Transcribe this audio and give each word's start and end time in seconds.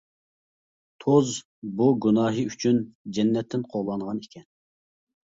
توز 1.01 1.33
بۇ 1.81 1.89
گۇناھى 2.05 2.45
ئۈچۈن 2.51 2.79
جەننەتتىن 3.17 3.67
قوغلانغان 3.75 4.23
ئىكەن. 4.23 4.45